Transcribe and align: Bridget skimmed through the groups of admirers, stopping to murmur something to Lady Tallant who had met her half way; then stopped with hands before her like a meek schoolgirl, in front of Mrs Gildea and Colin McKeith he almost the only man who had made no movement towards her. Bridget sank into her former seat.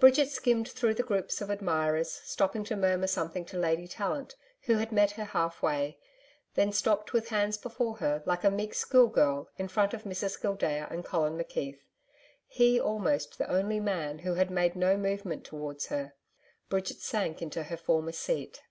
Bridget 0.00 0.28
skimmed 0.28 0.68
through 0.68 0.94
the 0.94 1.04
groups 1.04 1.40
of 1.40 1.48
admirers, 1.48 2.10
stopping 2.24 2.64
to 2.64 2.74
murmur 2.74 3.06
something 3.06 3.44
to 3.44 3.56
Lady 3.56 3.86
Tallant 3.86 4.34
who 4.62 4.78
had 4.78 4.90
met 4.90 5.12
her 5.12 5.26
half 5.26 5.62
way; 5.62 5.96
then 6.56 6.72
stopped 6.72 7.12
with 7.12 7.28
hands 7.28 7.56
before 7.56 7.98
her 7.98 8.20
like 8.26 8.42
a 8.42 8.50
meek 8.50 8.74
schoolgirl, 8.74 9.48
in 9.58 9.68
front 9.68 9.94
of 9.94 10.02
Mrs 10.02 10.40
Gildea 10.42 10.88
and 10.90 11.04
Colin 11.04 11.38
McKeith 11.38 11.78
he 12.48 12.80
almost 12.80 13.38
the 13.38 13.48
only 13.48 13.78
man 13.78 14.18
who 14.18 14.34
had 14.34 14.50
made 14.50 14.74
no 14.74 14.96
movement 14.96 15.44
towards 15.44 15.86
her. 15.86 16.14
Bridget 16.68 16.98
sank 16.98 17.40
into 17.40 17.62
her 17.62 17.76
former 17.76 18.10
seat. 18.10 18.62